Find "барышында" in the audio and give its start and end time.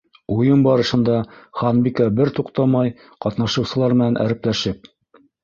0.67-1.17